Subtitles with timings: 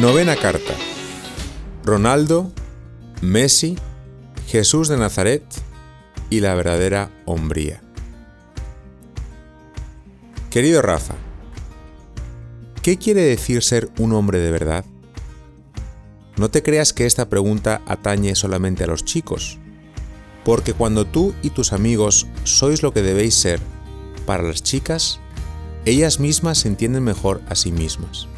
[0.00, 0.74] Novena carta.
[1.84, 2.52] Ronaldo,
[3.20, 3.76] Messi,
[4.46, 5.42] Jesús de Nazaret
[6.30, 7.82] y la verdadera hombría.
[10.50, 11.16] Querido Rafa,
[12.80, 14.84] ¿qué quiere decir ser un hombre de verdad?
[16.36, 19.58] No te creas que esta pregunta atañe solamente a los chicos,
[20.44, 23.58] porque cuando tú y tus amigos sois lo que debéis ser
[24.26, 25.18] para las chicas,
[25.86, 28.28] ellas mismas se entienden mejor a sí mismas.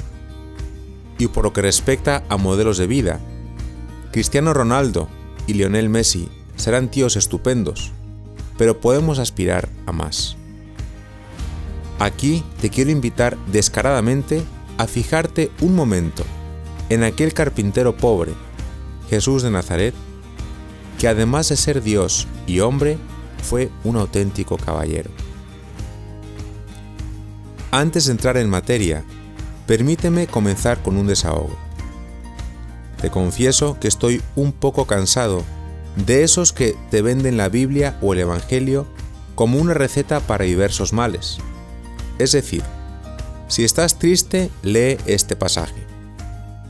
[1.21, 3.21] Y por lo que respecta a modelos de vida,
[4.11, 5.07] Cristiano Ronaldo
[5.47, 7.93] y Lionel Messi serán tíos estupendos,
[8.57, 10.39] pero podemos aspirar a más.
[11.99, 14.43] Aquí te quiero invitar descaradamente
[14.79, 16.25] a fijarte un momento
[16.89, 18.33] en aquel carpintero pobre,
[19.11, 19.95] Jesús de Nazaret,
[20.99, 22.97] que además de ser Dios y hombre,
[23.43, 25.11] fue un auténtico caballero.
[27.71, 29.05] Antes de entrar en materia,
[29.71, 31.57] permíteme comenzar con un desahogo.
[33.01, 35.45] Te confieso que estoy un poco cansado
[35.95, 38.89] de esos que te venden la Biblia o el Evangelio
[39.37, 41.39] como una receta para diversos males.
[42.19, 42.65] Es decir,
[43.47, 45.87] si estás triste, lee este pasaje.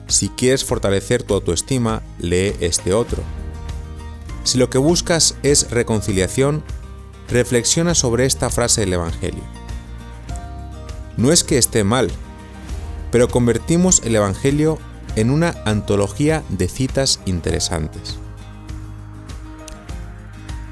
[0.06, 3.22] Si quieres fortalecer tu autoestima, lee este otro.
[4.44, 6.62] Si lo que buscas es reconciliación,
[7.30, 9.44] reflexiona sobre esta frase del Evangelio.
[11.16, 12.10] No es que esté mal,
[13.10, 14.78] pero convertimos el Evangelio
[15.16, 18.18] en una antología de citas interesantes.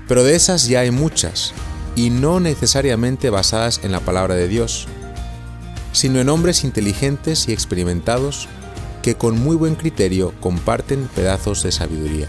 [0.07, 1.53] Pero de esas ya hay muchas,
[1.97, 4.87] y no necesariamente basadas en la palabra de Dios,
[5.93, 8.49] sino en hombres inteligentes y experimentados
[9.03, 12.29] que con muy buen criterio comparten pedazos de sabiduría.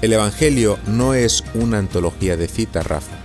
[0.00, 3.16] El Evangelio no es una antología de citas, Rafa.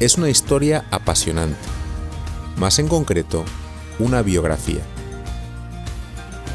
[0.00, 1.58] Es una historia apasionante,
[2.58, 3.44] más en concreto,
[3.98, 4.80] una biografía.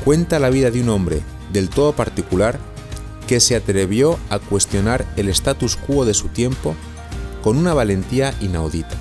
[0.04, 2.60] Cuenta la vida de un hombre del todo particular
[3.28, 6.76] que se atrevió a cuestionar el status quo de su tiempo
[7.42, 8.98] con una valentía inaudita.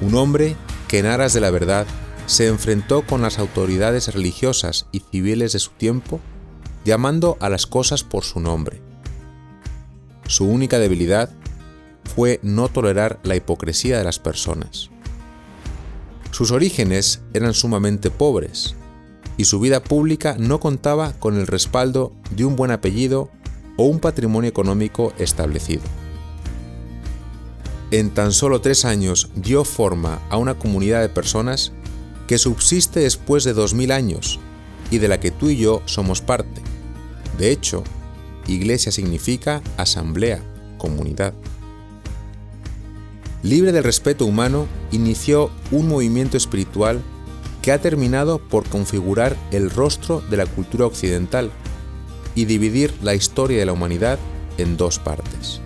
[0.00, 0.56] Un hombre
[0.88, 1.86] que en aras de la verdad
[2.26, 6.20] se enfrentó con las autoridades religiosas y civiles de su tiempo,
[6.84, 8.80] llamando a las cosas por su nombre.
[10.26, 11.30] Su única debilidad
[12.14, 14.90] fue no tolerar la hipocresía de las personas.
[16.30, 18.74] Sus orígenes eran sumamente pobres,
[19.36, 23.30] y su vida pública no contaba con el respaldo de un buen apellido
[23.76, 25.82] o un patrimonio económico establecido.
[27.90, 31.72] En tan solo tres años dio forma a una comunidad de personas
[32.28, 34.38] que subsiste después de 2000 años
[34.90, 36.60] y de la que tú y yo somos parte.
[37.38, 37.82] De hecho,
[38.46, 40.40] iglesia significa asamblea,
[40.78, 41.34] comunidad.
[43.42, 47.02] Libre del respeto humano, inició un movimiento espiritual
[47.62, 51.50] que ha terminado por configurar el rostro de la cultura occidental
[52.34, 54.18] y dividir la historia de la humanidad
[54.58, 55.60] en dos partes.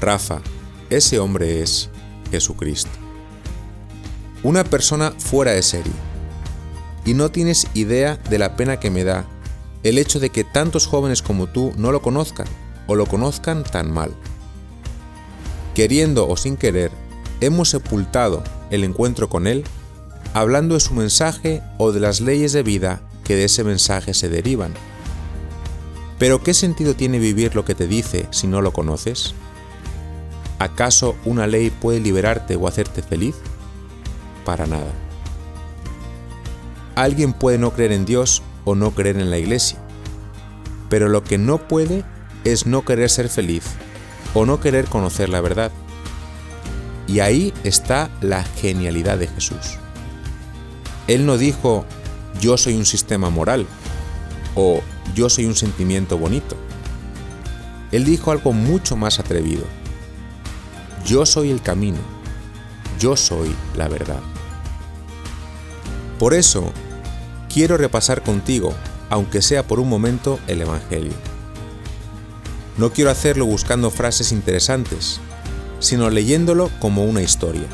[0.00, 0.40] Rafa,
[0.88, 1.90] ese hombre es
[2.30, 2.90] Jesucristo
[4.42, 5.92] una persona fuera de serie.
[7.04, 9.26] Y no tienes idea de la pena que me da
[9.82, 12.46] el hecho de que tantos jóvenes como tú no lo conozcan
[12.86, 14.14] o lo conozcan tan mal.
[15.74, 16.90] Queriendo o sin querer,
[17.40, 19.64] hemos sepultado el encuentro con Él
[20.34, 24.28] hablando de su mensaje o de las leyes de vida que de ese mensaje se
[24.28, 24.74] derivan.
[26.18, 29.34] Pero ¿qué sentido tiene vivir lo que te dice si no lo conoces?
[30.58, 33.34] ¿Acaso una ley puede liberarte o hacerte feliz?
[34.44, 34.90] para nada.
[36.96, 39.78] Alguien puede no creer en Dios o no creer en la iglesia,
[40.88, 42.04] pero lo que no puede
[42.44, 43.64] es no querer ser feliz
[44.34, 45.72] o no querer conocer la verdad.
[47.06, 49.78] Y ahí está la genialidad de Jesús.
[51.08, 51.84] Él no dijo,
[52.40, 53.66] yo soy un sistema moral
[54.54, 54.80] o
[55.14, 56.56] yo soy un sentimiento bonito.
[57.90, 59.64] Él dijo algo mucho más atrevido.
[61.04, 61.98] Yo soy el camino
[63.00, 64.20] yo soy la verdad.
[66.18, 66.70] Por eso,
[67.52, 68.74] quiero repasar contigo,
[69.08, 71.29] aunque sea por un momento, el Evangelio.
[72.80, 75.20] No quiero hacerlo buscando frases interesantes,
[75.80, 77.66] sino leyéndolo como una historia.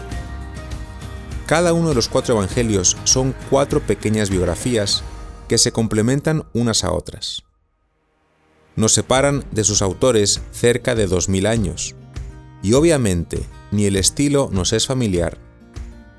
[1.46, 5.04] Cada uno de los cuatro Evangelios son cuatro pequeñas biografías
[5.48, 7.44] que se complementan unas a otras.
[8.74, 11.94] Nos separan de sus autores cerca de 2000 años,
[12.60, 15.38] y obviamente ni el estilo nos es familiar,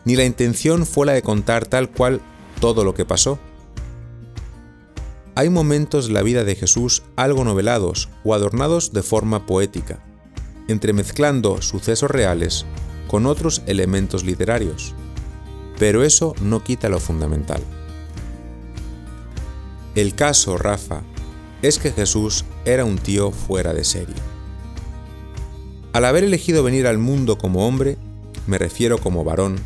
[0.05, 2.21] ni la intención fue la de contar tal cual
[2.61, 3.37] todo lo que pasó.
[5.37, 10.03] Hay momentos de la vida de Jesús algo novelados o adornados de forma poética,
[10.67, 12.65] entremezclando sucesos reales
[13.07, 14.95] con otros elementos literarios.
[15.77, 17.61] pero eso no quita lo fundamental.
[19.93, 21.03] El caso, Rafa,
[21.61, 24.15] es que Jesús era un tío fuera de serie.
[25.93, 27.99] Al haber elegido venir al mundo como hombre,
[28.47, 29.57] me refiero como varón,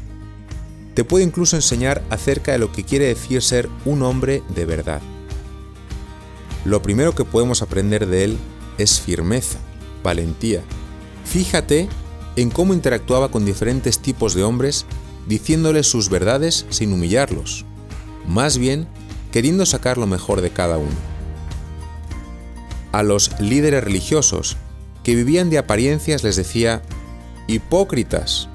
[0.96, 5.02] te puede incluso enseñar acerca de lo que quiere decir ser un hombre de verdad.
[6.64, 8.38] Lo primero que podemos aprender de él
[8.78, 9.58] es firmeza,
[10.04, 10.62] valentía.
[11.26, 11.90] Fíjate
[12.36, 14.86] en cómo interactuaba con diferentes tipos de hombres
[15.28, 17.66] diciéndoles sus verdades sin humillarlos,
[18.28, 18.88] más bien
[19.32, 21.12] queriendo sacar lo mejor de cada uno.
[22.92, 24.58] A los líderes religiosos
[25.04, 26.82] que vivían de apariencias les decía,
[27.48, 28.50] hipócritas,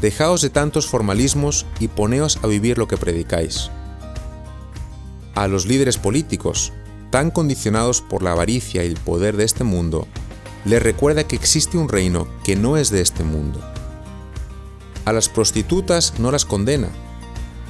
[0.00, 3.70] dejaos de tantos formalismos y poneos a vivir lo que predicáis.
[5.34, 6.72] A los líderes políticos,
[7.16, 10.06] tan condicionados por la avaricia y el poder de este mundo,
[10.66, 13.58] les recuerda que existe un reino que no es de este mundo.
[15.06, 16.90] A las prostitutas no las condena,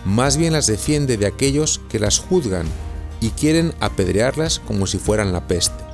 [0.05, 2.67] más bien las defiende de aquellos que las juzgan
[3.21, 5.85] y quieren apedrearlas como si fueran la peste.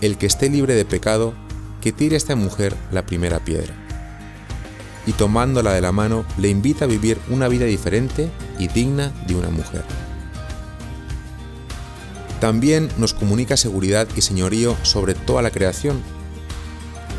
[0.00, 1.34] El que esté libre de pecado,
[1.80, 3.74] que tire a esta mujer la primera piedra.
[5.04, 9.34] Y tomándola de la mano, le invita a vivir una vida diferente y digna de
[9.34, 9.82] una mujer.
[12.40, 16.02] También nos comunica seguridad y señorío sobre toda la creación.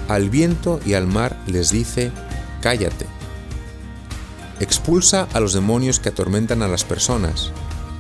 [0.08, 2.12] Al viento y al mar les dice,
[2.62, 3.06] cállate.
[4.60, 7.52] Expulsa a los demonios que atormentan a las personas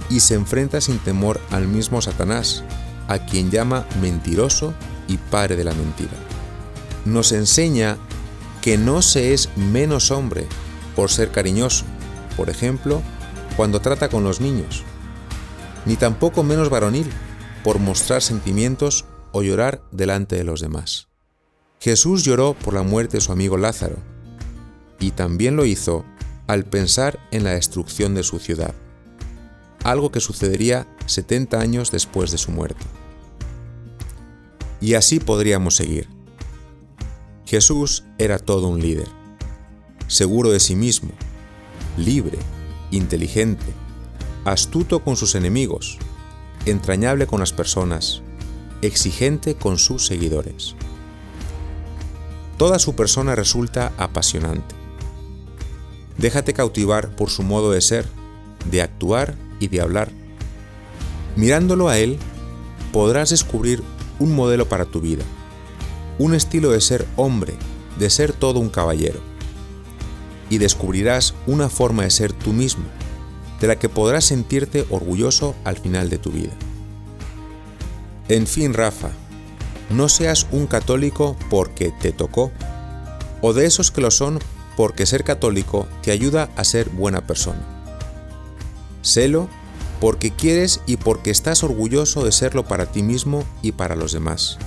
[0.09, 2.63] y se enfrenta sin temor al mismo Satanás,
[3.07, 4.73] a quien llama mentiroso
[5.07, 6.11] y padre de la mentira.
[7.05, 7.97] Nos enseña
[8.61, 10.47] que no se es menos hombre
[10.95, 11.85] por ser cariñoso,
[12.35, 13.01] por ejemplo,
[13.55, 14.83] cuando trata con los niños
[15.85, 17.09] ni tampoco menos varonil
[17.63, 21.07] por mostrar sentimientos o llorar delante de los demás.
[21.79, 23.97] Jesús lloró por la muerte de su amigo Lázaro,
[24.99, 26.05] y también lo hizo
[26.47, 28.75] al pensar en la destrucción de su ciudad,
[29.83, 32.85] algo que sucedería 70 años después de su muerte.
[34.79, 36.07] Y así podríamos seguir.
[37.45, 39.07] Jesús era todo un líder,
[40.07, 41.11] seguro de sí mismo,
[41.97, 42.37] libre,
[42.91, 43.65] inteligente,
[44.45, 45.97] astuto con sus enemigos,
[46.65, 48.21] entrañable con las personas,
[48.81, 50.75] exigente con sus seguidores.
[52.57, 54.75] Toda su persona resulta apasionante.
[56.17, 58.05] Déjate cautivar por su modo de ser,
[58.69, 60.11] de actuar y de hablar.
[61.35, 62.17] Mirándolo a él,
[62.91, 63.81] podrás descubrir
[64.19, 65.23] un modelo para tu vida,
[66.19, 67.53] un estilo de ser hombre,
[67.97, 69.19] de ser todo un caballero.
[70.49, 72.83] Y descubrirás una forma de ser tú mismo,
[73.61, 76.51] de la que podrás sentirte orgulloso al final de tu vida.
[78.27, 79.11] En fin, Rafa,
[79.91, 82.51] no seas un católico porque te tocó,
[83.41, 84.39] o de esos que lo son
[84.75, 87.59] porque ser católico te ayuda a ser buena persona.
[89.01, 89.47] Sélo
[89.99, 94.57] porque quieres y porque estás orgulloso de serlo para ti mismo y para los demás.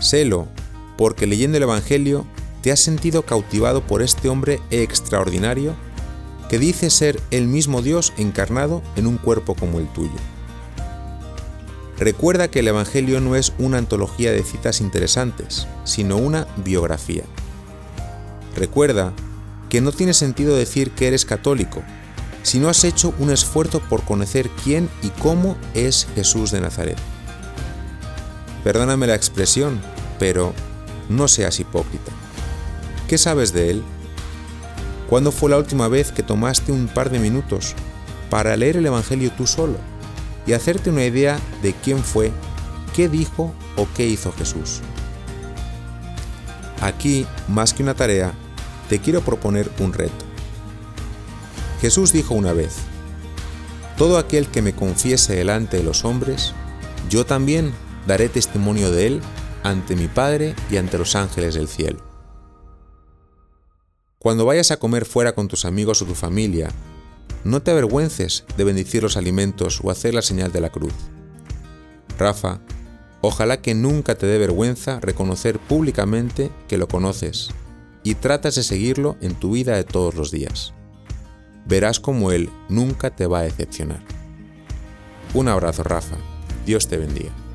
[0.00, 0.48] Sélo
[0.96, 2.26] porque leyendo el Evangelio
[2.62, 5.76] te has sentido cautivado por este hombre extraordinario
[6.48, 10.16] que dice ser el mismo Dios encarnado en un cuerpo como el tuyo.
[11.98, 17.24] Recuerda que el Evangelio no es una antología de citas interesantes, sino una biografía.
[18.56, 19.12] Recuerda
[19.68, 21.82] que no tiene sentido decir que eres católico
[22.42, 26.96] si no has hecho un esfuerzo por conocer quién y cómo es Jesús de Nazaret.
[28.64, 29.80] Perdóname la expresión,
[30.18, 30.54] pero
[31.08, 32.12] no seas hipócrita.
[33.06, 33.82] ¿Qué sabes de él?
[35.08, 37.74] ¿Cuándo fue la última vez que tomaste un par de minutos
[38.28, 39.78] para leer el Evangelio tú solo
[40.46, 42.30] y hacerte una idea de quién fue,
[42.94, 44.80] qué dijo o qué hizo Jesús?
[46.82, 48.34] Aquí, más que una tarea,
[48.90, 50.26] te quiero proponer un reto.
[51.80, 52.76] Jesús dijo una vez,
[53.96, 56.52] Todo aquel que me confiese delante de los hombres,
[57.08, 57.72] yo también
[58.06, 59.20] daré testimonio de él
[59.62, 62.07] ante mi Padre y ante los ángeles del cielo.
[64.18, 66.70] Cuando vayas a comer fuera con tus amigos o tu familia,
[67.44, 70.92] no te avergüences de bendecir los alimentos o hacer la señal de la cruz.
[72.18, 72.60] Rafa,
[73.20, 77.50] ojalá que nunca te dé vergüenza reconocer públicamente que lo conoces
[78.02, 80.74] y tratas de seguirlo en tu vida de todos los días.
[81.64, 84.02] Verás como Él nunca te va a decepcionar.
[85.32, 86.16] Un abrazo, Rafa.
[86.66, 87.47] Dios te bendiga.